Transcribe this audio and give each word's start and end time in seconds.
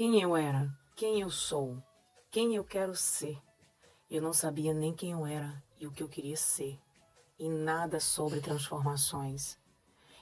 Quem 0.00 0.18
eu 0.18 0.34
era, 0.34 0.74
quem 0.96 1.20
eu 1.20 1.28
sou, 1.28 1.76
quem 2.30 2.56
eu 2.56 2.64
quero 2.64 2.96
ser. 2.96 3.38
Eu 4.10 4.22
não 4.22 4.32
sabia 4.32 4.72
nem 4.72 4.94
quem 4.94 5.10
eu 5.10 5.26
era 5.26 5.62
e 5.78 5.86
o 5.86 5.92
que 5.92 6.02
eu 6.02 6.08
queria 6.08 6.38
ser, 6.38 6.80
e 7.38 7.50
nada 7.50 8.00
sobre 8.00 8.40
transformações. 8.40 9.58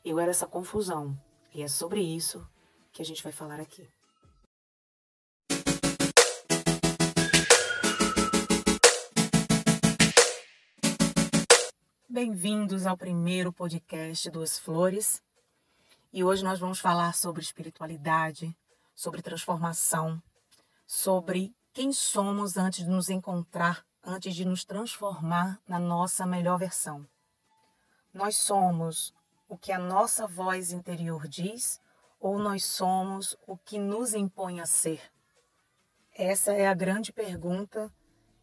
Eu 0.04 0.19
era 0.19 0.33
essa 0.33 0.49
confusão, 0.49 1.17
e 1.54 1.62
é 1.62 1.69
sobre 1.69 2.01
isso 2.01 2.45
que 2.91 3.01
a 3.01 3.04
gente 3.04 3.22
vai 3.22 3.30
falar 3.30 3.61
aqui. 3.61 3.88
Bem-vindos 12.08 12.85
ao 12.85 12.97
primeiro 12.97 13.53
podcast 13.53 14.29
Duas 14.29 14.58
Flores. 14.58 15.22
E 16.12 16.24
hoje 16.24 16.42
nós 16.42 16.59
vamos 16.59 16.80
falar 16.80 17.15
sobre 17.15 17.42
espiritualidade, 17.42 18.52
sobre 18.98 19.23
transformação, 19.23 20.20
sobre 20.84 21.54
quem 21.73 21.92
somos 21.92 22.56
antes 22.56 22.84
de 22.84 22.91
nos 22.91 23.09
encontrar, 23.09 23.86
antes 24.02 24.34
de 24.34 24.45
nos 24.45 24.64
transformar 24.64 25.60
na 25.68 25.78
nossa 25.78 26.27
melhor 26.27 26.59
versão. 26.59 27.06
Nós 28.12 28.37
somos 28.37 29.14
o 29.48 29.56
que 29.56 29.70
a 29.70 29.78
nossa 29.78 30.26
voz 30.26 30.73
interior 30.73 31.28
diz 31.28 31.80
ou 32.18 32.40
nós 32.40 32.64
somos 32.64 33.37
o 33.46 33.56
que 33.56 33.78
nos 33.78 34.14
impõe 34.14 34.60
a 34.60 34.66
ser? 34.66 35.01
Essa 36.12 36.52
é 36.52 36.66
a 36.66 36.74
grande 36.74 37.12
pergunta 37.12 37.92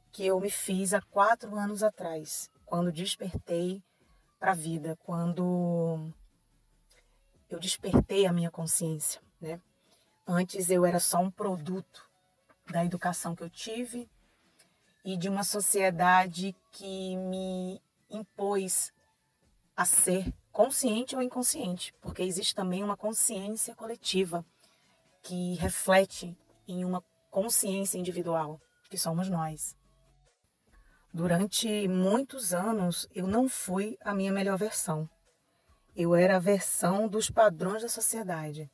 que 0.09 0.25
eu 0.25 0.39
me 0.39 0.49
fiz 0.49 0.94
há 0.94 1.02
quatro 1.02 1.53
anos 1.58 1.83
atrás 1.83 2.49
quando 2.66 2.94
despertei 2.94 3.83
para 4.39 4.52
a 4.52 4.55
vida, 4.55 4.97
quando 5.03 6.13
eu 7.49 7.59
despertei 7.59 8.25
a 8.25 8.31
minha 8.31 8.49
consciência, 8.49 9.22
né? 9.41 9.59
Antes 10.27 10.71
eu 10.71 10.85
era 10.85 10.99
só 10.99 11.20
um 11.20 11.29
produto 11.29 12.09
da 12.71 12.83
educação 12.83 13.35
que 13.35 13.43
eu 13.43 13.49
tive 13.49 14.09
e 15.03 15.16
de 15.16 15.30
uma 15.30 15.44
sociedade 15.44 16.55
que 16.72 17.16
me 17.16 17.80
impôs 18.09 18.91
a 19.77 19.85
ser 19.85 20.33
consciente 20.52 21.16
ou 21.16 21.22
inconsciente, 21.22 21.94
porque 22.02 22.23
existe 22.23 22.55
também 22.55 22.83
uma 22.83 22.97
consciência 22.97 23.75
coletiva 23.75 24.44
que 25.22 25.55
reflete 25.55 26.35
em 26.67 26.83
uma 26.83 27.03
consciência 27.30 28.00
individual, 28.00 28.59
que 28.89 28.97
somos 28.97 29.30
nós. 29.30 29.75
Durante 31.13 31.88
muitos 31.88 32.53
anos, 32.53 33.07
eu 33.13 33.28
não 33.28 33.47
fui 33.47 33.97
a 34.02 34.13
minha 34.13 34.31
melhor 34.31 34.57
versão. 34.57 35.07
Eu 35.95 36.16
era 36.16 36.38
a 36.38 36.39
versão 36.39 37.07
dos 37.07 37.30
padrões 37.30 37.83
da 37.83 37.89
sociedade, 37.89 38.69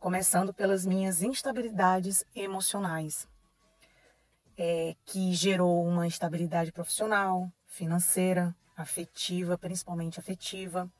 começando 0.00 0.54
pelas 0.54 0.86
minhas 0.86 1.22
instabilidades 1.22 2.24
emocionais, 2.34 3.28
é, 4.56 4.96
que 5.04 5.34
gerou 5.34 5.86
uma 5.86 6.06
instabilidade 6.06 6.72
profissional, 6.72 7.52
financeira, 7.66 8.56
afetiva, 8.74 9.58
principalmente 9.58 10.18
afetiva, 10.18 10.90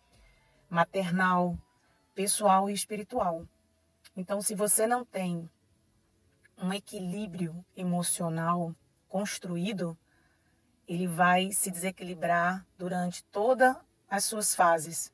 maternal, 0.69 1.59
pessoal 2.15 2.69
e 2.69 2.75
espiritual. 2.75 3.49
Então, 4.15 4.43
se 4.43 4.55
você 4.55 4.87
não 4.87 5.03
tem 5.03 5.49
um 6.59 6.71
equilíbrio 6.71 7.65
emocional 7.75 8.75
construído, 9.09 9.97
ele 10.87 11.07
vai 11.07 11.53
se 11.53 11.71
desequilibrar 11.71 12.67
durante 12.77 13.25
todas 13.25 13.75
as 14.11 14.25
suas 14.25 14.55
fases, 14.55 15.11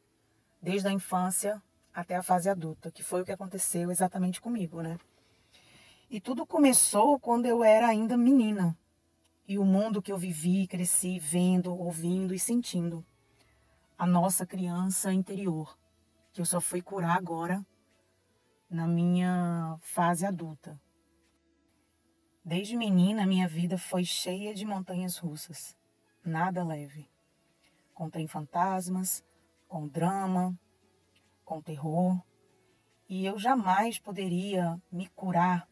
desde 0.61 0.89
a 0.89 0.93
infância 0.93 1.62
até 1.97 2.14
a 2.14 2.22
fase 2.22 2.50
adulta, 2.50 2.91
que 2.91 3.02
foi 3.02 3.22
o 3.22 3.25
que 3.25 3.33
aconteceu 3.33 3.91
exatamente 3.91 4.39
comigo, 4.39 4.83
né? 4.83 4.98
E 6.11 6.20
tudo 6.20 6.47
começou 6.47 7.19
quando 7.19 7.47
eu 7.47 7.64
era 7.64 7.88
ainda 7.88 8.19
menina. 8.19 8.77
E 9.48 9.58
o 9.58 9.64
mundo 9.64 10.03
que 10.03 10.12
eu 10.12 10.19
vivi, 10.19 10.66
cresci 10.66 11.19
vendo, 11.19 11.75
ouvindo 11.75 12.34
e 12.34 12.38
sentindo. 12.38 13.03
A 13.97 14.06
nossa 14.06 14.44
criança 14.44 15.10
interior, 15.10 15.75
que 16.34 16.41
eu 16.43 16.44
só 16.44 16.60
fui 16.60 16.82
curar 16.82 17.16
agora 17.16 17.65
na 18.69 18.87
minha 18.87 19.78
fase 19.81 20.26
adulta. 20.26 20.78
Desde 22.44 22.76
menina, 22.76 23.26
minha 23.26 23.48
vida 23.48 23.78
foi 23.78 24.04
cheia 24.04 24.54
de 24.54 24.66
montanhas 24.66 25.16
russas, 25.16 25.75
nada 26.22 26.62
leve. 26.62 27.09
Contém 27.94 28.26
fantasmas, 28.26 29.25
com 29.66 29.88
drama, 29.88 30.54
com 31.47 31.62
terror, 31.62 32.21
e 33.09 33.25
eu 33.25 33.39
jamais 33.39 33.99
poderia 33.99 34.83
me 34.91 35.07
curar 35.11 35.67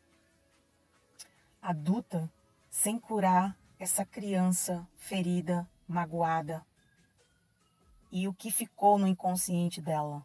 adulta 1.61 2.33
sem 2.71 2.99
curar 2.99 3.59
essa 3.79 4.05
criança 4.05 4.89
ferida, 4.97 5.69
magoada. 5.87 6.65
E 8.11 8.29
o 8.29 8.33
que 8.33 8.51
ficou 8.53 8.99
no 8.99 9.09
inconsciente 9.09 9.81
dela. 9.81 10.25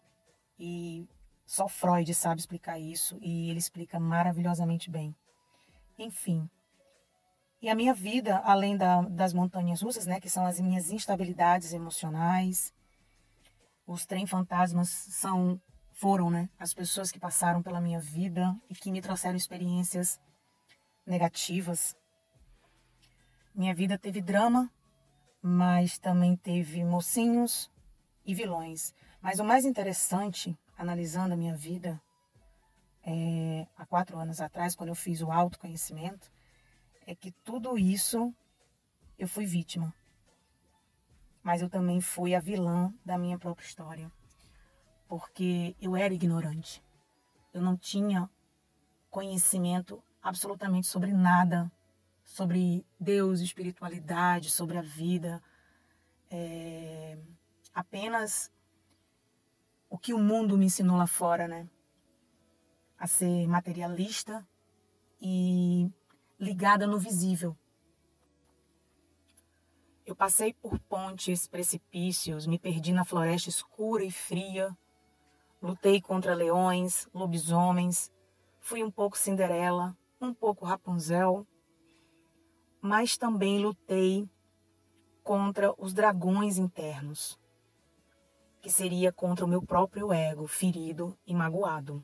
E 0.60 1.08
só 1.46 1.68
Freud 1.68 2.14
sabe 2.14 2.40
explicar 2.42 2.78
isso, 2.78 3.18
e 3.22 3.50
ele 3.50 3.58
explica 3.58 4.00
maravilhosamente 4.00 4.92
bem. 4.92 5.16
Enfim. 5.98 6.48
E 7.60 7.70
a 7.70 7.76
minha 7.76 7.94
vida, 7.94 8.38
além 8.46 8.78
da, 8.78 9.02
das 9.02 9.34
montanhas 9.34 9.81
russas, 9.81 10.06
né, 10.06 10.20
que 10.20 10.30
são 10.30 10.46
as 10.46 10.60
minhas 10.60 10.92
instabilidades 10.92 11.74
emocionais, 11.74 12.72
os 13.89 14.05
trem 14.05 14.27
fantasmas 14.27 14.88
são 14.89 15.59
foram, 15.94 16.29
né, 16.29 16.47
as 16.57 16.73
pessoas 16.73 17.11
que 17.11 17.19
passaram 17.19 17.61
pela 17.61 17.81
minha 17.81 18.00
vida 18.00 18.55
e 18.69 18.75
que 18.75 18.91
me 18.91 19.01
trouxeram 19.01 19.35
experiências 19.35 20.17
negativas. 21.05 21.94
Minha 23.53 23.73
vida 23.73 23.97
teve 23.97 24.22
drama, 24.22 24.72
mas 25.41 25.97
também 25.97 26.38
teve 26.38 26.85
mocinhos 26.85 27.69
e 28.23 28.33
vilões. 28.33 28.94
Mas 29.22 29.39
o 29.39 29.44
mais 29.44 29.66
interessante, 29.66 30.57
analisando 30.77 31.33
a 31.33 31.38
minha 31.38 31.56
vida, 31.56 32.01
é, 33.03 33.67
há 33.75 33.85
quatro 33.85 34.17
anos 34.17 34.39
atrás, 34.39 34.75
quando 34.75 34.89
eu 34.89 34.95
fiz 34.95 35.21
o 35.21 35.31
autoconhecimento, 35.31 36.31
é 37.06 37.13
que 37.13 37.31
tudo 37.44 37.77
isso 37.77 38.33
eu 39.17 39.27
fui 39.27 39.45
vítima. 39.45 39.94
Mas 41.50 41.64
eu 41.64 41.68
também 41.68 42.00
fui 42.00 42.36
a 42.36 42.40
vilã 42.40 42.94
da 43.04 43.18
minha 43.18 43.36
própria 43.40 43.66
história. 43.66 44.12
Porque 45.08 45.76
eu 45.82 45.96
era 45.96 46.14
ignorante. 46.14 46.80
Eu 47.52 47.60
não 47.60 47.76
tinha 47.76 48.30
conhecimento 49.10 50.00
absolutamente 50.22 50.86
sobre 50.86 51.12
nada. 51.12 51.72
Sobre 52.24 52.86
Deus, 53.00 53.40
espiritualidade, 53.40 54.52
sobre 54.52 54.78
a 54.78 54.84
vida. 54.84 55.42
É, 56.30 57.18
apenas 57.74 58.52
o 59.90 59.98
que 59.98 60.14
o 60.14 60.20
mundo 60.20 60.56
me 60.56 60.68
ensinou 60.68 60.98
lá 60.98 61.08
fora, 61.08 61.48
né? 61.48 61.68
a 62.96 63.08
ser 63.08 63.48
materialista 63.48 64.48
e 65.20 65.90
ligada 66.40 66.86
no 66.86 67.00
visível. 67.00 67.58
Eu 70.09 70.16
passei 70.16 70.53
por 70.53 70.80
pontes, 70.80 71.47
precipícios, 71.47 72.47
me 72.47 72.58
perdi 72.58 72.92
na 72.92 73.06
floresta 73.06 73.47
escura 73.47 74.03
e 74.03 74.09
fria, 74.09 74.75
lutei 75.62 76.02
contra 76.02 76.34
leões, 76.34 77.08
lobisomens, 77.14 78.12
fui 78.59 78.84
um 78.84 78.90
pouco 78.90 79.16
Cinderela, 79.16 79.96
um 80.19 80.34
pouco 80.34 80.66
Rapunzel, 80.66 81.46
mas 82.81 83.18
também 83.18 83.59
lutei 83.59 84.28
contra 85.24 85.75
os 85.78 85.94
dragões 85.94 86.58
internos, 86.58 87.40
que 88.64 88.72
seria 88.72 89.12
contra 89.12 89.46
o 89.46 89.48
meu 89.48 89.62
próprio 89.62 90.12
ego 90.12 90.48
ferido 90.48 91.16
e 91.24 91.36
magoado. 91.36 92.03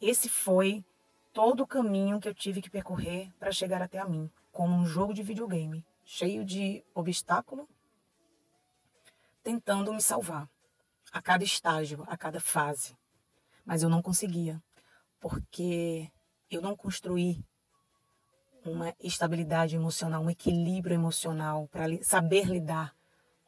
Esse 0.00 0.28
foi 0.28 0.84
todo 1.32 1.64
o 1.64 1.66
caminho 1.66 2.20
que 2.20 2.28
eu 2.28 2.34
tive 2.34 2.62
que 2.62 2.70
percorrer 2.70 3.32
para 3.36 3.50
chegar 3.50 3.82
até 3.82 3.98
a 3.98 4.08
mim, 4.08 4.30
como 4.52 4.76
um 4.76 4.86
jogo 4.86 5.12
de 5.12 5.24
videogame, 5.24 5.84
cheio 6.12 6.44
de 6.44 6.84
obstáculo, 6.92 7.68
tentando 9.44 9.94
me 9.94 10.02
salvar, 10.02 10.50
a 11.12 11.22
cada 11.22 11.44
estágio, 11.44 12.04
a 12.08 12.16
cada 12.16 12.40
fase. 12.40 12.96
Mas 13.64 13.84
eu 13.84 13.88
não 13.88 14.02
conseguia, 14.02 14.60
porque 15.20 16.10
eu 16.50 16.60
não 16.60 16.74
construí 16.74 17.44
uma 18.64 18.92
estabilidade 18.98 19.76
emocional, 19.76 20.24
um 20.24 20.30
equilíbrio 20.30 20.94
emocional 20.94 21.68
para 21.68 21.84
saber 22.02 22.46
lidar 22.46 22.92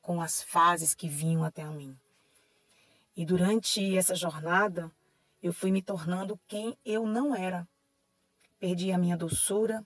com 0.01 0.23
as 0.23 0.41
fases 0.41 0.95
que 0.95 1.09
vinham 1.09 1.43
até 1.43 1.63
a 1.63 1.71
mim. 1.71 1.99
E 3.17 3.27
durante 3.27 3.97
essa 3.97 4.15
jornada, 4.15 4.89
eu 5.43 5.53
fui 5.53 5.73
me 5.73 5.83
tornando 5.83 6.39
quem 6.47 6.79
eu 6.85 7.09
não 7.09 7.35
era. 7.35 7.67
Perdi 8.61 8.93
a 8.93 8.99
minha 8.99 9.17
doçura, 9.17 9.85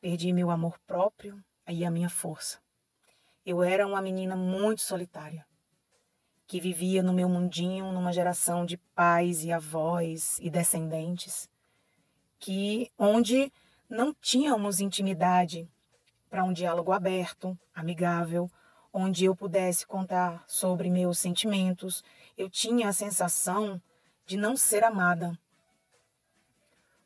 perdi 0.00 0.32
meu 0.32 0.48
amor 0.48 0.78
próprio 0.86 1.42
e 1.68 1.84
a 1.84 1.90
minha 1.90 2.08
força. 2.08 2.58
Eu 3.44 3.62
era 3.62 3.86
uma 3.86 4.02
menina 4.02 4.34
muito 4.34 4.82
solitária, 4.82 5.46
que 6.46 6.60
vivia 6.60 7.02
no 7.02 7.12
meu 7.12 7.28
mundinho 7.28 7.92
numa 7.92 8.12
geração 8.12 8.64
de 8.66 8.76
pais 8.94 9.44
e 9.44 9.52
avós 9.52 10.38
e 10.40 10.50
descendentes 10.50 11.48
que 12.38 12.90
onde 12.98 13.52
não 13.88 14.14
tínhamos 14.14 14.80
intimidade 14.80 15.68
para 16.30 16.44
um 16.44 16.52
diálogo 16.52 16.92
aberto, 16.92 17.58
amigável, 17.74 18.50
onde 18.92 19.24
eu 19.24 19.34
pudesse 19.34 19.86
contar 19.86 20.44
sobre 20.46 20.90
meus 20.90 21.18
sentimentos. 21.18 22.04
Eu 22.36 22.48
tinha 22.48 22.88
a 22.88 22.92
sensação 22.92 23.80
de 24.26 24.36
não 24.36 24.56
ser 24.56 24.84
amada. 24.84 25.38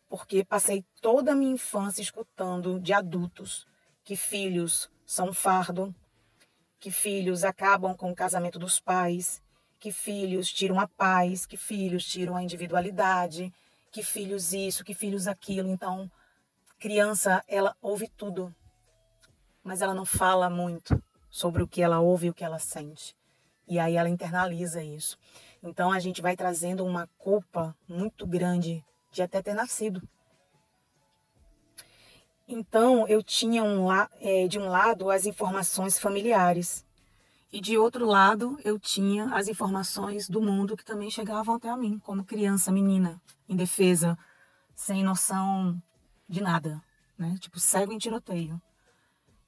Porque 0.09 0.45
passei 0.45 0.85
toda 1.01 1.33
a 1.33 1.35
minha 1.35 1.55
infância 1.55 2.03
escutando 2.03 2.79
de 2.79 2.93
adultos 2.93 3.67
que 4.05 4.17
filhos 4.17 4.91
são 5.07 5.29
um 5.29 5.33
fardo, 5.33 5.95
que 6.81 6.91
filhos 6.91 7.45
acabam 7.45 7.95
com 7.95 8.11
o 8.11 8.15
casamento 8.15 8.59
dos 8.59 8.81
pais, 8.81 9.43
que 9.79 9.93
filhos 9.93 10.53
tiram 10.53 10.79
a 10.81 10.89
paz, 10.89 11.47
que 11.47 11.57
filhos 11.57 12.05
tiram 12.05 12.37
a 12.37 12.43
individualidade, 12.43 13.53
que 13.91 14.03
filhos 14.03 14.53
isso, 14.53 14.85
que 14.85 14.95
filhos 14.95 15.27
aquilo. 15.27 15.69
Então, 15.69 16.11
criança, 16.79 17.45
ela 17.47 17.77
ouve 17.81 18.09
tudo, 18.09 18.55
mas 19.63 19.83
ela 19.83 19.95
não 19.95 20.05
fala 20.05 20.51
muito 20.51 21.03
sobre 21.31 21.63
o 21.63 21.69
que 21.69 21.83
ela 21.83 22.01
ouve 22.01 22.27
e 22.27 22.31
o 22.31 22.35
que 22.35 22.45
ela 22.45 22.59
sente. 22.59 23.15
E 23.67 23.79
aí 23.79 23.97
ela 23.97 24.09
internaliza 24.09 24.83
isso. 24.83 25.17
Então 25.63 25.93
a 25.93 25.99
gente 25.99 26.21
vai 26.21 26.37
trazendo 26.37 26.85
uma 26.85 27.09
culpa 27.19 27.77
muito 27.89 28.27
grande 28.27 28.85
de 29.11 29.23
até 29.23 29.41
ter 29.41 29.55
nascido. 29.55 30.03
Então 32.47 33.07
eu 33.09 33.23
tinha 33.23 33.63
um, 33.63 33.89
é, 34.21 34.47
de 34.49 34.59
um 34.59 34.69
lado 34.69 35.11
as 35.11 35.27
informações 35.27 35.99
familiares 35.99 36.85
e 37.53 37.61
de 37.61 37.77
outro 37.77 38.07
lado 38.07 38.59
eu 38.65 38.79
tinha 38.79 39.27
as 39.35 39.47
informações 39.47 40.29
do 40.29 40.41
mundo 40.41 40.77
que 40.77 40.85
também 40.85 41.11
chegavam 41.11 41.55
até 41.55 41.69
a 41.69 41.77
mim, 41.77 41.99
como 41.99 42.25
criança, 42.25 42.73
menina, 42.73 43.21
indefesa, 43.49 44.19
sem 44.75 45.05
noção 45.05 45.81
de 46.29 46.41
nada, 46.41 46.83
né? 47.17 47.37
Tipo 47.39 47.61
cego 47.61 47.93
em 47.93 47.99
tiroteio. 47.99 48.61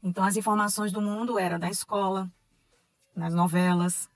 Então 0.03 0.23
as 0.23 0.37
informações 0.37 0.93
do 0.93 1.01
mundo 1.01 1.39
eram 1.39 1.59
da 1.59 1.71
escola, 1.71 2.31
nas 3.17 3.33
novelas, 3.33 4.09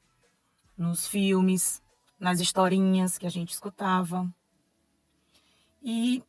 nos 0.76 1.06
filmes, 1.06 1.82
nas 2.20 2.40
historinhas 2.40 3.16
que 3.16 3.26
a 3.26 3.30
gente 3.30 3.54
escutava. 3.54 4.28
E 5.82 6.22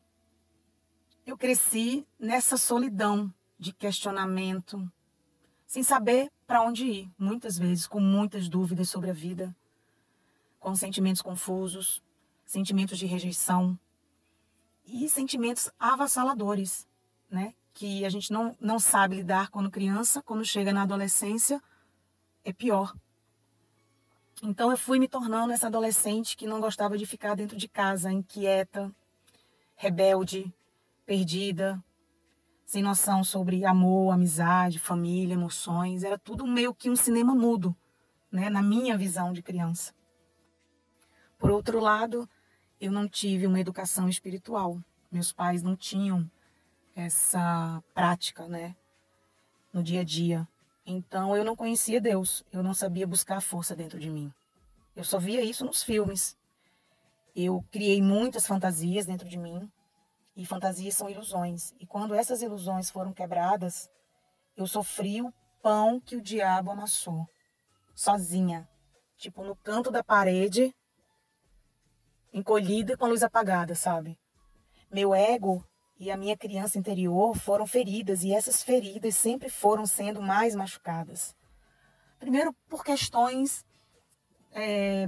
eu 1.30 1.38
cresci 1.38 2.08
nessa 2.20 2.58
solidão 2.58 3.32
de 3.58 3.72
questionamento, 3.72 4.92
sem 5.68 5.84
saber 5.84 6.32
para 6.48 6.64
onde 6.64 6.86
ir, 6.86 7.12
muitas 7.20 7.56
vezes 7.56 7.86
com 7.86 8.00
muitas 8.00 8.50
dúvidas 8.50 8.90
sobre 8.90 9.12
a 9.12 9.14
vida, 9.14 9.56
com 10.60 10.76
sentimentos 10.76 11.22
confusos, 11.22 12.02
sentimentos 12.46 12.98
de 12.98 13.06
rejeição 13.06 13.78
e 14.84 15.08
sentimentos 15.08 15.70
avassaladores, 15.80 16.88
né? 17.30 17.54
que 17.76 18.04
a 18.04 18.10
gente 18.10 18.34
não, 18.34 18.58
não 18.60 18.80
sabe 18.80 19.18
lidar 19.18 19.52
quando 19.52 19.70
criança, 19.70 20.24
quando 20.24 20.44
chega 20.44 20.74
na 20.74 20.82
adolescência, 20.82 21.62
é 22.44 22.52
pior. 22.52 22.96
Então 24.42 24.72
eu 24.72 24.78
fui 24.78 24.98
me 24.98 25.08
tornando 25.08 25.54
essa 25.54 25.68
adolescente 25.68 26.36
que 26.36 26.48
não 26.48 26.60
gostava 26.60 26.98
de 26.98 27.06
ficar 27.06 27.36
dentro 27.36 27.56
de 27.56 27.68
casa, 27.68 28.12
inquieta, 28.12 28.92
rebelde, 29.76 30.52
perdida, 31.10 31.84
sem 32.64 32.84
noção 32.84 33.24
sobre 33.24 33.66
amor, 33.66 34.14
amizade, 34.14 34.78
família, 34.78 35.34
emoções. 35.34 36.04
Era 36.04 36.20
tudo 36.20 36.46
meio 36.46 36.72
que 36.72 36.88
um 36.88 36.96
cinema 36.96 37.34
mudo, 37.34 37.76
né, 38.32 38.48
na 38.48 38.62
minha 38.62 38.96
visão 38.96 39.34
de 39.34 39.42
criança. 39.42 39.92
Por 41.40 41.50
outro 41.50 41.80
lado, 41.80 42.30
eu 42.80 42.92
não 42.92 43.10
tive 43.10 43.48
uma 43.48 43.60
educação 43.60 44.08
espiritual. 44.08 44.80
Meus 45.12 45.34
pais 45.34 45.64
não 45.64 45.76
tinham 45.76 46.30
essa 46.96 47.84
prática, 47.92 48.48
né, 48.48 48.76
no 49.74 49.82
dia 49.82 50.02
a 50.02 50.04
dia. 50.04 50.48
Então 50.86 51.36
eu 51.36 51.44
não 51.44 51.56
conhecia 51.56 52.00
Deus, 52.00 52.46
eu 52.52 52.62
não 52.62 52.76
sabia 52.76 53.08
buscar 53.08 53.38
a 53.38 53.42
força 53.42 53.76
dentro 53.76 54.00
de 54.00 54.12
mim. 54.12 54.32
Eu 54.96 55.04
só 55.04 55.18
via 55.18 55.44
isso 55.44 55.66
nos 55.66 55.82
filmes. 55.82 56.38
Eu 57.36 57.66
criei 57.72 58.00
muitas 58.00 58.46
fantasias 58.46 59.08
dentro 59.08 59.28
de 59.28 59.40
mim, 59.40 59.68
e 60.40 60.46
fantasias 60.46 60.96
são 60.96 61.10
ilusões. 61.10 61.74
E 61.82 61.86
quando 61.86 62.16
essas 62.16 62.42
ilusões 62.42 62.90
foram 62.90 63.12
quebradas, 63.12 63.90
eu 64.56 64.66
sofri 64.66 65.22
o 65.22 65.34
pão 65.62 66.00
que 66.00 66.16
o 66.16 66.22
diabo 66.22 66.72
amassou, 66.72 67.28
sozinha, 67.94 68.66
tipo 69.18 69.44
no 69.44 69.54
canto 69.54 69.92
da 69.92 70.02
parede, 70.02 70.74
encolhida 72.32 72.96
com 72.96 73.04
a 73.04 73.10
luz 73.10 73.22
apagada, 73.22 73.76
sabe? 73.76 74.18
Meu 74.90 75.14
ego 75.14 75.62
e 76.00 76.10
a 76.10 76.16
minha 76.16 76.38
criança 76.38 76.80
interior 76.80 77.36
foram 77.36 77.68
feridas 77.68 78.24
e 78.24 78.34
essas 78.34 78.64
feridas 78.64 79.18
sempre 79.18 79.50
foram 79.50 79.86
sendo 79.86 80.22
mais 80.22 80.56
machucadas. 80.56 81.36
Primeiro, 82.18 82.56
por 82.70 82.86
questões 82.86 83.66
é, 84.54 85.06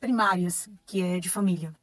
primárias, 0.00 0.66
que 0.86 1.02
é 1.02 1.20
de 1.20 1.28
família. 1.28 1.76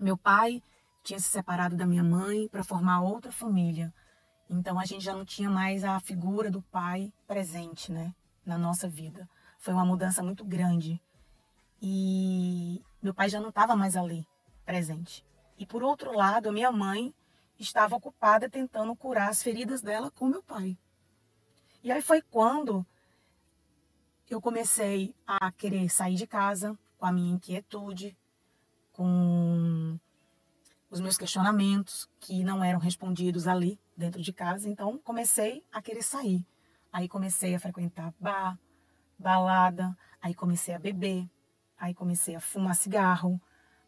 Meu 0.00 0.16
pai 0.16 0.60
tinha 1.08 1.18
se 1.18 1.30
separado 1.30 1.74
da 1.74 1.86
minha 1.86 2.04
mãe 2.04 2.48
para 2.48 2.62
formar 2.62 3.00
outra 3.00 3.32
família. 3.32 3.92
Então 4.50 4.78
a 4.78 4.84
gente 4.84 5.02
já 5.02 5.14
não 5.14 5.24
tinha 5.24 5.48
mais 5.48 5.82
a 5.82 5.98
figura 6.00 6.50
do 6.50 6.60
pai 6.60 7.10
presente, 7.26 7.90
né, 7.90 8.14
na 8.44 8.58
nossa 8.58 8.86
vida. 8.86 9.26
Foi 9.58 9.72
uma 9.72 9.86
mudança 9.86 10.22
muito 10.22 10.44
grande. 10.44 11.00
E 11.80 12.84
meu 13.02 13.14
pai 13.14 13.30
já 13.30 13.40
não 13.40 13.48
estava 13.48 13.74
mais 13.74 13.96
ali, 13.96 14.28
presente. 14.66 15.24
E 15.58 15.64
por 15.64 15.82
outro 15.82 16.14
lado, 16.14 16.50
a 16.50 16.52
minha 16.52 16.70
mãe 16.70 17.14
estava 17.58 17.96
ocupada 17.96 18.50
tentando 18.50 18.94
curar 18.94 19.30
as 19.30 19.42
feridas 19.42 19.80
dela 19.80 20.10
com 20.10 20.26
meu 20.26 20.42
pai. 20.42 20.76
E 21.82 21.90
aí 21.90 22.02
foi 22.02 22.20
quando 22.20 22.86
eu 24.28 24.42
comecei 24.42 25.14
a 25.26 25.50
querer 25.52 25.88
sair 25.88 26.16
de 26.16 26.26
casa 26.26 26.78
com 26.98 27.06
a 27.06 27.12
minha 27.12 27.32
inquietude, 27.32 28.14
com 28.92 29.06
os 30.90 31.00
meus 31.00 31.18
questionamentos 31.18 32.08
que 32.18 32.42
não 32.42 32.64
eram 32.64 32.78
respondidos 32.78 33.46
ali 33.46 33.78
dentro 33.96 34.22
de 34.22 34.32
casa. 34.32 34.68
Então 34.68 34.98
comecei 34.98 35.64
a 35.72 35.82
querer 35.82 36.02
sair. 36.02 36.46
Aí 36.92 37.08
comecei 37.08 37.54
a 37.54 37.60
frequentar 37.60 38.14
bar, 38.18 38.58
balada, 39.18 39.96
aí 40.22 40.34
comecei 40.34 40.74
a 40.74 40.78
beber, 40.78 41.28
aí 41.76 41.94
comecei 41.94 42.34
a 42.34 42.40
fumar 42.40 42.74
cigarro, 42.74 43.40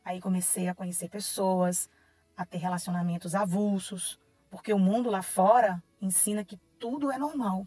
aí 0.05 0.21
comecei 0.21 0.69
a 0.69 0.75
conhecer 0.75 1.09
pessoas, 1.09 1.89
a 2.37 2.45
ter 2.45 2.59
relacionamentos 2.59 3.35
avulsos, 3.35 4.21
porque 4.51 4.73
o 4.73 4.79
mundo 4.79 5.11
lá 5.11 5.23
fora 5.23 5.83
ensina 6.01 6.45
que 6.45 6.59
tudo 6.79 7.11
é 7.11 7.19
normal. 7.19 7.67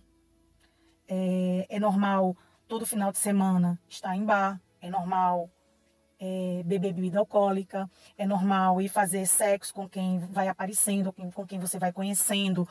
É, 1.08 1.66
é 1.70 1.80
normal 1.80 2.38
todo 2.68 2.86
final 2.86 3.12
de 3.12 3.18
semana 3.18 3.80
estar 3.88 4.16
em 4.16 4.25
bar, 4.25 4.62
é 4.82 4.90
normal 4.90 5.50
é, 6.20 6.62
beber 6.65 6.93
bebida 6.93 7.20
alcoólica, 7.20 7.89
é 8.17 8.25
normal 8.25 8.82
ir 8.82 8.89
fazer 8.89 9.25
sexo 9.25 9.74
com 9.74 9.88
quem 9.88 10.20
vai 10.20 10.48
aparecendo, 10.48 11.12
com 11.12 11.46
quem 11.46 11.60
você 11.60 11.77
vai 11.77 11.91
conhecendo, 11.91 12.67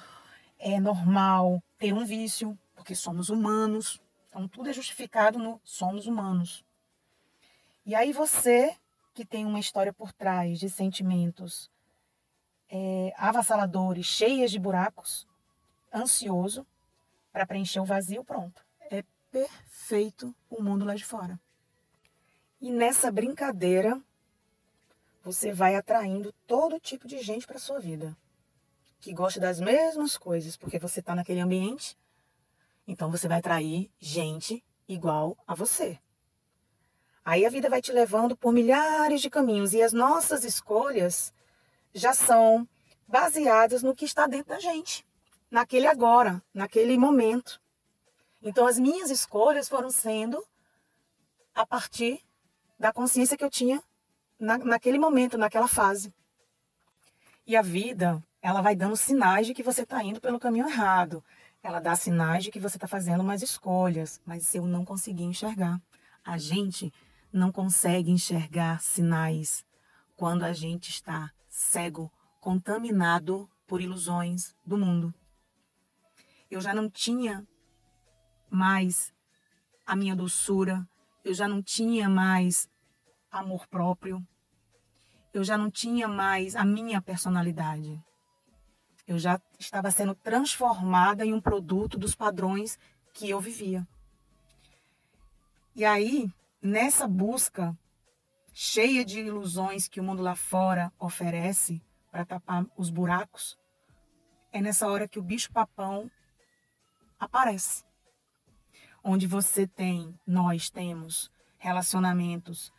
é 0.59 0.79
normal 0.79 1.63
ter 1.79 1.93
um 1.93 2.05
vício, 2.05 2.59
porque 2.75 2.95
somos 2.95 3.29
humanos. 3.29 4.01
Então 4.29 4.49
tudo 4.49 4.71
é 4.71 4.73
justificado 4.73 5.39
no 5.39 5.61
somos 5.65 6.07
humanos. 6.07 6.65
E 7.85 7.95
aí 7.95 8.13
você 8.13 8.77
que 9.13 9.25
tem 9.25 9.45
uma 9.45 9.61
história 9.61 9.93
por 9.93 10.13
trás 10.13 10.59
de 10.59 10.71
sentimentos 10.71 11.71
é, 12.71 13.13
avassaladores, 13.19 14.07
cheias 14.07 14.51
de 14.51 14.59
buracos, 14.59 15.27
ansioso 15.95 16.67
para 17.31 17.47
preencher 17.47 17.81
o 17.81 17.85
vazio, 17.85 18.25
pronto. 18.25 18.65
É 18.91 19.05
perfeito 19.31 20.35
o 20.49 20.63
mundo 20.63 20.85
lá 20.85 20.95
de 20.95 21.05
fora. 21.05 21.39
E 22.63 22.71
nessa 22.71 23.11
brincadeira, 23.11 24.01
você 25.21 25.53
vai 25.53 25.75
atraindo 25.75 26.33
todo 26.47 26.79
tipo 26.79 27.09
de 27.09 27.21
gente 27.21 27.45
para 27.45 27.59
sua 27.59 27.81
vida 27.81 28.17
que 29.01 29.13
gosta 29.13 29.41
das 29.41 29.59
mesmas 29.59 30.17
coisas, 30.17 30.57
porque 30.57 30.79
você 30.79 31.01
está 31.01 31.13
naquele 31.13 31.41
ambiente. 31.41 31.99
Então 32.87 33.11
você 33.11 33.27
vai 33.27 33.41
atrair 33.41 33.91
gente 33.99 34.65
igual 34.89 35.37
a 35.45 35.57
você. 35.57 35.99
Aí 37.25 37.45
a 37.45 37.51
vida 37.51 37.69
vai 37.69 37.83
te 37.83 37.91
levando 37.91 38.37
por 38.37 38.53
milhares 38.53 39.21
de 39.21 39.29
caminhos 39.29 39.73
e 39.73 39.83
as 39.83 39.93
nossas 39.93 40.45
escolhas 40.45 41.35
já 41.93 42.15
são 42.15 42.67
baseadas 43.09 43.83
no 43.83 43.93
que 43.93 44.05
está 44.05 44.29
dentro 44.29 44.51
da 44.51 44.61
gente, 44.61 45.05
naquele 45.51 45.89
agora, 45.89 46.41
naquele 46.55 46.97
momento. 46.97 47.61
Então, 48.41 48.69
as 48.69 48.79
minhas 48.79 49.11
escolhas 49.11 49.69
foram 49.69 49.91
sendo 49.91 50.47
a 51.53 51.67
partir 51.67 52.25
da 52.83 52.93
consciência 52.93 53.37
que 53.37 53.45
eu 53.45 53.49
tinha 53.49 53.81
na, 54.41 54.59
naquele 54.59 54.99
momento, 54.99 55.39
naquela 55.39 55.69
fase. 55.69 56.13
E 57.47 57.57
a 57.57 57.63
vida, 57.63 58.21
ela 58.43 58.61
vai 58.61 58.75
dando 58.75 58.97
sinais 58.97 59.47
de 59.47 59.55
que 59.55 59.63
você 59.63 59.83
está 59.83 60.03
indo 60.03 60.21
pelo 60.21 60.41
caminho 60.41 60.69
errado. 60.69 61.25
Ela 61.63 61.79
dá 61.79 61.95
sinais 61.95 62.43
de 62.43 62.51
que 62.51 62.59
você 62.59 62.77
está 62.77 62.89
fazendo 62.89 63.23
mais 63.23 63.41
escolhas, 63.41 64.21
mas 64.27 64.53
eu 64.53 64.67
não 64.67 64.85
consegui 64.85 65.23
enxergar. 65.23 65.81
A 66.25 66.37
gente 66.39 66.93
não 67.33 67.53
consegue 67.53 68.11
enxergar 68.11 68.83
sinais 68.83 69.65
quando 70.17 70.43
a 70.43 70.53
gente 70.53 70.91
está 70.91 71.31
cego 71.49 72.11
contaminado 72.41 73.49
por 73.65 73.81
ilusões 73.81 74.57
do 74.67 74.77
mundo. 74.77 75.15
Eu 76.51 76.61
já 76.61 76.75
não 76.75 76.91
tinha 76.91 77.47
mais 78.51 79.15
a 79.87 79.95
minha 79.95 80.17
doçura, 80.17 80.85
eu 81.25 81.33
já 81.33 81.47
não 81.47 81.63
tinha 81.63 82.09
mais 82.09 82.69
amor 83.33 83.67
próprio, 83.67 84.25
eu 85.33 85.43
já 85.43 85.57
não 85.57 85.71
tinha 85.71 86.07
mais 86.07 86.55
a 86.55 86.65
minha 86.65 87.01
personalidade. 87.01 87.99
Eu 89.07 89.19
já 89.19 89.41
estava 89.59 89.91
sendo 89.91 90.15
transformada 90.15 91.25
em 91.25 91.33
um 91.33 91.41
produto 91.41 91.99
dos 91.99 92.15
padrões 92.15 92.79
que 93.15 93.29
eu 93.29 93.41
vivia. 93.41 93.87
E 95.75 95.85
aí, 95.85 96.31
nessa 96.63 97.09
busca 97.09 97.77
cheia 98.53 99.05
de 99.05 99.21
ilusões 99.21 99.89
que 99.89 99.99
o 99.99 100.05
mundo 100.05 100.23
lá 100.23 100.37
fora 100.37 100.93
oferece 100.99 101.83
para 102.11 102.27
tapar 102.27 102.67
os 102.77 102.91
buracos, 102.91 103.59
é 104.53 104.61
nessa 104.61 104.87
hora 104.87 105.09
que 105.09 105.19
o 105.19 105.23
bicho-papão 105.23 106.11
aparece. 107.19 107.83
Onde 109.03 109.27
você 109.27 109.67
tem, 109.67 110.15
nós 110.27 110.69
temos 110.69 111.33
relacionamentos 111.59 112.71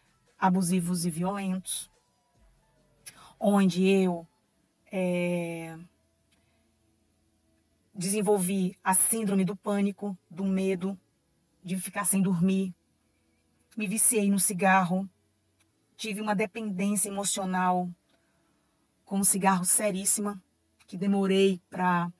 abusivos 0.43 1.05
e 1.05 1.09
violentos, 1.09 1.89
onde 3.39 3.87
eu 3.87 4.27
é, 4.91 5.79
desenvolvi 7.95 8.77
a 8.83 8.93
síndrome 8.93 9.45
do 9.45 9.55
pânico, 9.55 10.17
do 10.29 10.43
medo 10.43 10.99
de 11.63 11.77
ficar 11.77 12.03
sem 12.03 12.21
dormir, 12.21 12.75
me 13.77 13.87
viciei 13.87 14.29
no 14.29 14.37
cigarro, 14.37 15.09
tive 15.95 16.19
uma 16.19 16.35
dependência 16.35 17.07
emocional 17.07 17.89
com 19.05 19.19
um 19.19 19.23
cigarro 19.23 19.63
seríssima, 19.63 20.43
que 20.85 20.97
demorei 20.97 21.61
para 21.69 22.11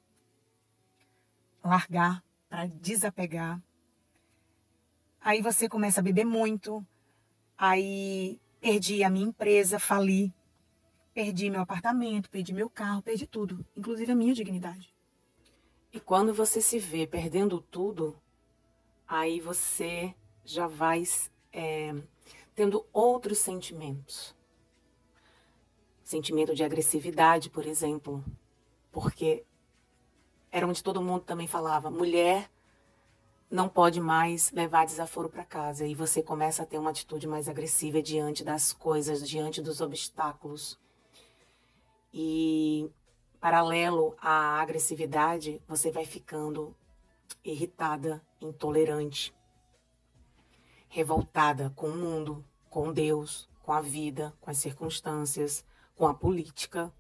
largar, 1.62 2.24
para 2.48 2.68
desapegar. 2.68 3.62
Aí 5.20 5.42
você 5.42 5.68
começa 5.68 6.00
a 6.00 6.04
beber 6.04 6.24
muito, 6.24 6.88
aí 7.58 8.40
perdi 8.60 9.04
a 9.04 9.10
minha 9.10 9.28
empresa, 9.28 9.80
fali, 9.80 10.34
perdi 11.14 11.50
meu 11.50 11.62
apartamento, 11.62 12.30
perdi 12.30 12.54
meu 12.54 12.70
carro, 12.70 13.02
perdi 13.02 13.28
tudo, 13.28 13.66
inclusive 13.76 14.12
a 14.12 14.16
minha 14.16 14.34
dignidade. 14.34 14.94
E 15.92 16.00
quando 16.00 16.34
você 16.34 16.60
se 16.62 16.80
vê 16.80 17.06
perdendo 17.06 17.62
tudo, 17.62 18.16
aí 19.08 19.40
você 19.40 20.16
já 20.44 20.66
vai 20.66 21.04
é, 21.52 21.94
tendo 22.56 22.86
outros 22.92 23.38
sentimentos. 23.38 24.36
Sentimento 26.04 26.56
de 26.56 26.64
agressividade, 26.64 27.50
por 27.50 27.66
exemplo, 27.66 28.24
porque 28.92 29.46
era 30.52 30.68
onde 30.68 30.84
todo 30.84 31.02
mundo 31.02 31.22
também 31.22 31.48
falava: 31.48 31.90
mulher 31.90 32.50
não 33.54 33.70
pode 33.70 34.02
mais 34.02 34.52
levar 34.52 34.84
desaforo 34.84 35.30
para 35.30 35.46
casa. 35.46 35.86
E 35.86 35.94
você 35.94 36.24
começa 36.24 36.64
a 36.64 36.66
ter 36.66 36.80
uma 36.80 36.90
atitude 36.90 37.28
mais 37.28 37.48
agressiva 37.48 38.02
diante 38.02 38.44
das 38.44 38.74
coisas, 38.74 39.30
diante 39.30 39.62
dos 39.62 39.80
obstáculos. 39.80 40.80
E 42.12 42.90
paralelo 43.40 44.16
à 44.20 44.60
agressividade, 44.60 45.62
você 45.68 45.92
vai 45.92 46.04
ficando 46.04 46.76
irritada, 47.46 48.24
intolerante, 48.42 49.32
revoltada 50.90 51.72
com 51.76 51.90
o 51.90 51.96
mundo, 51.96 52.44
com 52.72 52.92
Deus, 52.92 53.48
com 53.62 53.72
a 53.72 53.82
vida, 53.82 54.34
com 54.42 54.50
as 54.50 54.58
circunstâncias, 54.58 55.64
com 55.96 56.08
a 56.08 56.14
política, 56.16 56.92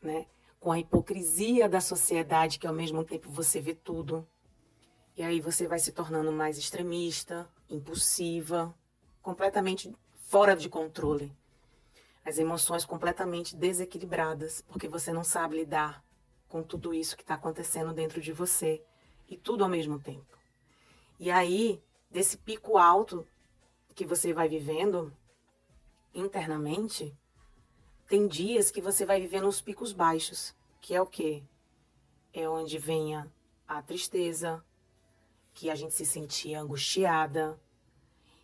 né? 0.00 0.26
com 0.60 0.70
a 0.70 0.78
hipocrisia 0.78 1.68
da 1.68 1.80
sociedade, 1.80 2.60
que 2.60 2.66
ao 2.66 2.72
mesmo 2.72 3.02
tempo 3.02 3.28
você 3.28 3.60
vê 3.60 3.74
tudo. 3.74 4.24
E 5.16 5.22
aí 5.22 5.40
você 5.40 5.68
vai 5.68 5.78
se 5.78 5.92
tornando 5.92 6.32
mais 6.32 6.58
extremista, 6.58 7.48
impulsiva, 7.70 8.74
completamente 9.22 9.94
fora 10.28 10.56
de 10.56 10.68
controle. 10.68 11.32
As 12.24 12.38
emoções 12.38 12.84
completamente 12.84 13.54
desequilibradas, 13.54 14.62
porque 14.62 14.88
você 14.88 15.12
não 15.12 15.22
sabe 15.22 15.56
lidar 15.56 16.04
com 16.48 16.62
tudo 16.62 16.92
isso 16.92 17.16
que 17.16 17.22
está 17.22 17.34
acontecendo 17.34 17.92
dentro 17.92 18.20
de 18.20 18.32
você 18.32 18.82
e 19.28 19.36
tudo 19.36 19.62
ao 19.62 19.70
mesmo 19.70 20.00
tempo. 20.00 20.38
E 21.20 21.30
aí, 21.30 21.80
desse 22.10 22.36
pico 22.36 22.76
alto 22.76 23.26
que 23.94 24.04
você 24.04 24.32
vai 24.32 24.48
vivendo 24.48 25.12
internamente, 26.12 27.16
tem 28.08 28.26
dias 28.26 28.70
que 28.70 28.80
você 28.80 29.06
vai 29.06 29.20
vivendo 29.20 29.46
os 29.46 29.60
picos 29.60 29.92
baixos, 29.92 30.54
que 30.80 30.94
é 30.94 31.00
o 31.00 31.06
quê? 31.06 31.42
É 32.32 32.48
onde 32.48 32.78
vem 32.78 33.16
a, 33.16 33.26
a 33.66 33.80
tristeza, 33.80 34.64
que 35.54 35.70
a 35.70 35.74
gente 35.74 35.94
se 35.94 36.04
sentia 36.04 36.60
angustiada. 36.60 37.58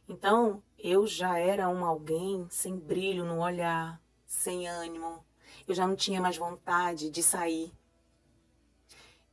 Então, 0.08 0.62
eu 0.78 1.06
já 1.06 1.38
era 1.38 1.68
um 1.68 1.84
alguém 1.84 2.46
sem 2.48 2.78
brilho 2.78 3.24
no 3.24 3.40
olhar, 3.40 4.00
sem 4.26 4.66
ânimo. 4.66 5.24
Eu 5.68 5.74
já 5.74 5.86
não 5.86 5.96
tinha 5.96 6.20
mais 6.20 6.38
vontade 6.38 7.10
de 7.10 7.22
sair 7.22 7.72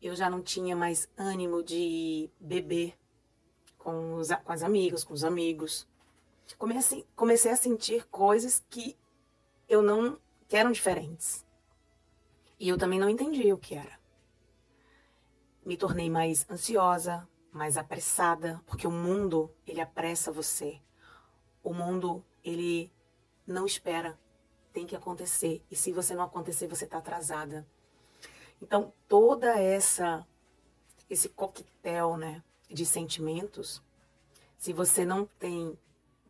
eu 0.02 0.16
já 0.16 0.30
não 0.30 0.42
tinha 0.42 0.76
mais 0.76 1.10
ânimo 1.18 1.64
de 1.64 2.30
beber 2.40 2.98
com, 3.78 4.16
os, 4.16 4.30
com 4.44 4.52
as 4.52 4.64
amigas, 4.64 5.04
com 5.04 5.14
os 5.14 5.24
amigos. 5.24 5.88
Comecei, 6.58 7.06
comecei 7.16 7.52
a 7.52 7.56
sentir 7.56 8.06
coisas 8.08 8.64
que 8.70 8.96
eu 9.68 9.82
não 9.82 10.20
que 10.48 10.56
eram 10.56 10.72
diferentes. 10.72 11.46
E 12.60 12.70
eu 12.70 12.78
também 12.78 13.00
não 13.00 13.10
entendia 13.10 13.54
o 13.54 13.58
que 13.58 13.76
era. 13.76 14.00
Me 15.66 15.76
tornei 15.76 16.10
mais 16.10 16.50
ansiosa, 16.50 17.28
mais 17.58 17.76
apressada, 17.76 18.62
porque 18.66 18.88
o 18.88 18.92
mundo, 18.92 19.52
ele 19.66 19.82
apressa 19.82 20.32
você. 20.32 20.80
O 21.64 21.74
mundo, 21.74 22.24
ele 22.44 22.92
não 23.46 23.66
espera. 23.66 24.18
Tem 24.72 24.86
que 24.86 24.96
acontecer. 24.96 25.62
E 25.70 25.76
se 25.76 25.92
você 25.92 26.14
não 26.16 26.24
acontecer, 26.24 26.68
você 26.68 26.86
está 26.86 27.00
atrasada. 27.00 27.68
Então, 28.62 28.94
toda 29.08 29.60
essa 29.60 30.26
esse 31.10 31.30
coquetel, 31.30 32.18
né, 32.18 32.44
de 32.70 32.86
sentimentos, 32.86 33.82
se 34.58 34.74
você 34.74 35.06
não 35.06 35.26
tem 35.26 35.78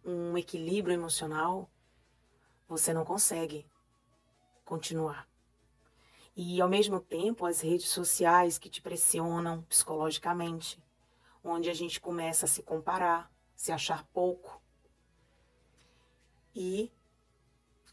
um 0.05 0.38
equilíbrio 0.38 0.93
emocional, 0.93 1.69
você 2.67 2.93
não 2.93 3.03
consegue 3.03 3.65
continuar. 4.63 5.27
E 6.36 6.62
ao 6.62 6.69
mesmo 6.69 7.00
tempo, 7.00 7.46
as 7.46 7.62
redes 7.62 7.89
sociais 7.89 8.60
que 8.60 8.69
te 8.69 8.81
pressionam 8.81 9.63
psicologicamente, 9.63 10.79
onde 11.50 11.70
a 11.70 11.74
gente 11.74 12.00
começa 12.00 12.46
a 12.46 12.50
se 12.50 12.62
comparar, 12.62 13.32
se 13.56 13.72
achar 13.72 14.06
pouco. 14.13 14.62
E 16.56 16.92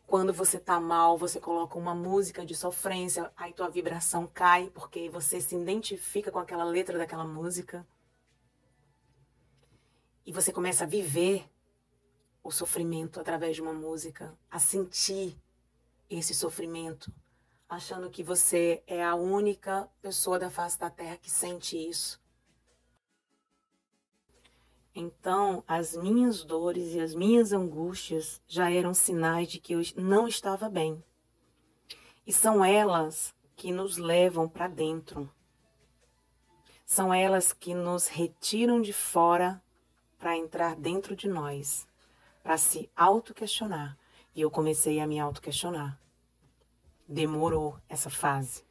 quando 0.06 0.32
você 0.32 0.58
tá 0.58 0.78
mal, 0.80 1.16
você 1.16 1.40
coloca 1.40 1.78
uma 1.78 1.94
música 1.94 2.44
de 2.44 2.54
sofrência, 2.54 3.32
aí 3.36 3.52
tua 3.52 3.68
vibração 3.68 4.26
cai 4.26 4.70
porque 4.70 5.08
você 5.08 5.40
se 5.40 5.56
identifica 5.56 6.30
com 6.30 6.38
aquela 6.38 6.64
letra 6.64 6.98
daquela 6.98 7.24
música. 7.24 7.86
E 10.26 10.32
você 10.32 10.52
começa 10.52 10.84
a 10.84 10.86
viver 10.86 11.48
o 12.42 12.50
sofrimento 12.50 13.20
através 13.20 13.56
de 13.56 13.62
uma 13.62 13.72
música, 13.72 14.36
a 14.50 14.58
sentir 14.58 15.38
esse 16.08 16.34
sofrimento, 16.34 17.12
achando 17.68 18.10
que 18.10 18.22
você 18.22 18.82
é 18.86 19.02
a 19.02 19.14
única 19.14 19.88
pessoa 20.00 20.38
da 20.38 20.50
face 20.50 20.78
da 20.78 20.90
terra 20.90 21.16
que 21.16 21.30
sente 21.30 21.76
isso. 21.76 22.23
Então, 24.96 25.64
as 25.66 25.96
minhas 25.96 26.44
dores 26.44 26.94
e 26.94 27.00
as 27.00 27.16
minhas 27.16 27.52
angústias 27.52 28.40
já 28.46 28.70
eram 28.70 28.94
sinais 28.94 29.48
de 29.48 29.58
que 29.58 29.72
eu 29.72 29.80
não 29.96 30.28
estava 30.28 30.68
bem. 30.68 31.02
E 32.24 32.32
são 32.32 32.64
elas 32.64 33.34
que 33.56 33.72
nos 33.72 33.96
levam 33.96 34.48
para 34.48 34.68
dentro. 34.68 35.28
São 36.86 37.12
elas 37.12 37.52
que 37.52 37.74
nos 37.74 38.06
retiram 38.06 38.80
de 38.80 38.92
fora 38.92 39.60
para 40.16 40.36
entrar 40.36 40.76
dentro 40.76 41.16
de 41.16 41.28
nós, 41.28 41.88
para 42.40 42.56
se 42.56 42.88
auto-questionar. 42.94 43.98
E 44.32 44.42
eu 44.42 44.50
comecei 44.50 45.00
a 45.00 45.06
me 45.08 45.18
auto-questionar. 45.18 45.98
Demorou 47.08 47.76
essa 47.88 48.10
fase. 48.10 48.64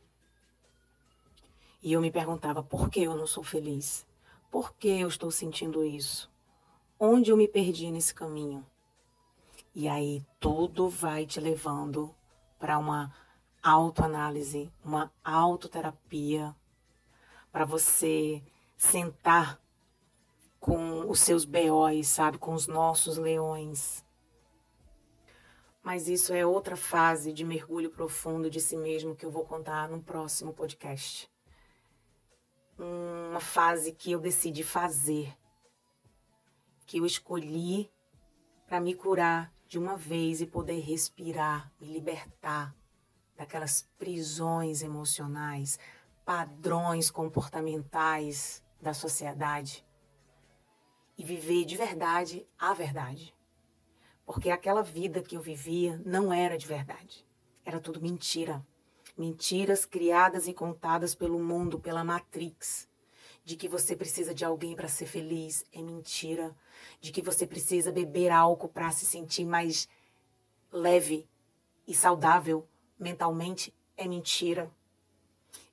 E 1.81 1.91
eu 1.91 1.99
me 1.99 2.09
perguntava 2.09 2.63
por 2.63 2.89
que 2.89 3.03
eu 3.03 3.15
não 3.15 3.27
sou 3.27 3.43
feliz? 3.43 4.05
Por 4.53 4.75
que 4.75 4.99
eu 4.99 5.07
estou 5.07 5.31
sentindo 5.31 5.83
isso? 5.83 6.31
Onde 6.99 7.31
eu 7.31 7.35
me 7.35 7.47
perdi 7.47 7.89
nesse 7.89 8.13
caminho? 8.13 8.63
E 9.73 9.87
aí 9.87 10.23
tudo 10.39 10.87
vai 10.87 11.25
te 11.25 11.39
levando 11.39 12.13
para 12.59 12.77
uma 12.77 13.11
autoanálise, 13.63 14.71
uma 14.85 15.11
autoterapia, 15.23 16.55
para 17.51 17.65
você 17.65 18.43
sentar 18.77 19.59
com 20.59 21.09
os 21.09 21.19
seus 21.19 21.45
BOs, 21.45 22.07
sabe, 22.07 22.37
com 22.37 22.53
os 22.53 22.67
nossos 22.67 23.17
leões. 23.17 24.05
Mas 25.81 26.07
isso 26.07 26.31
é 26.31 26.45
outra 26.45 26.75
fase 26.75 27.33
de 27.33 27.43
mergulho 27.43 27.89
profundo 27.89 28.51
de 28.51 28.61
si 28.61 28.77
mesmo 28.77 29.15
que 29.15 29.25
eu 29.25 29.31
vou 29.31 29.45
contar 29.45 29.89
no 29.89 29.99
próximo 29.99 30.53
podcast. 30.53 31.32
Uma 32.77 33.39
fase 33.39 33.91
que 33.91 34.11
eu 34.11 34.19
decidi 34.19 34.63
fazer, 34.63 35.37
que 36.85 36.97
eu 36.97 37.05
escolhi 37.05 37.91
para 38.67 38.79
me 38.79 38.95
curar 38.95 39.53
de 39.67 39.77
uma 39.77 39.95
vez 39.95 40.41
e 40.41 40.45
poder 40.45 40.79
respirar, 40.79 41.71
me 41.79 41.87
libertar 41.87 42.75
daquelas 43.35 43.89
prisões 43.97 44.81
emocionais, 44.81 45.77
padrões 46.25 47.09
comportamentais 47.09 48.63
da 48.81 48.93
sociedade 48.93 49.85
e 51.17 51.23
viver 51.23 51.65
de 51.65 51.77
verdade 51.77 52.47
a 52.57 52.73
verdade. 52.73 53.35
Porque 54.25 54.49
aquela 54.49 54.81
vida 54.81 55.21
que 55.21 55.35
eu 55.35 55.41
vivia 55.41 56.01
não 56.05 56.33
era 56.33 56.57
de 56.57 56.65
verdade. 56.65 57.27
Era 57.65 57.79
tudo 57.79 58.01
mentira. 58.01 58.65
Mentiras 59.15 59.85
criadas 59.85 60.47
e 60.47 60.53
contadas 60.53 61.13
pelo 61.13 61.39
mundo, 61.39 61.79
pela 61.79 62.03
Matrix. 62.03 62.87
De 63.45 63.55
que 63.55 63.67
você 63.67 63.95
precisa 63.95 64.33
de 64.33 64.43
alguém 64.43 64.75
para 64.75 64.87
ser 64.87 65.05
feliz 65.05 65.65
é 65.71 65.81
mentira. 65.81 66.55
De 66.99 67.11
que 67.11 67.21
você 67.21 67.45
precisa 67.45 67.91
beber 67.91 68.31
álcool 68.31 68.69
para 68.69 68.91
se 68.91 69.05
sentir 69.05 69.45
mais 69.45 69.87
leve 70.71 71.29
e 71.87 71.93
saudável 71.93 72.67
mentalmente 72.97 73.73
é 73.95 74.07
mentira. 74.07 74.71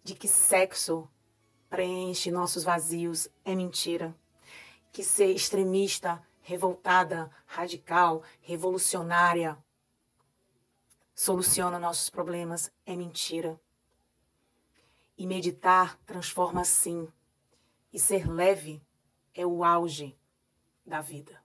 De 0.03 0.15
que 0.15 0.29
sexo 0.29 1.09
preenche 1.71 2.31
nossos 2.31 2.65
vazios 2.65 3.29
é 3.45 3.55
mentira. 3.55 4.15
Que 4.93 5.03
ser 5.03 5.33
extremista 5.33 6.23
revoltada, 6.43 7.31
radical, 7.47 8.23
revolucionária, 8.41 9.57
soluciona 11.21 11.79
nossos 11.79 12.09
problemas 12.09 12.73
é 12.87 12.97
mentira. 12.97 13.61
E 15.19 15.27
meditar 15.27 15.99
transforma 16.07 16.65
sim. 16.65 17.07
E 17.93 17.99
ser 17.99 18.27
leve 18.27 18.81
é 19.35 19.45
o 19.45 19.63
auge 19.63 20.17
da 20.83 21.03
vida. 21.03 21.40